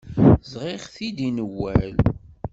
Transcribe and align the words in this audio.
Sɣiɣ-t-id 0.51 1.17
i 1.27 1.29
Newwal. 1.31 1.95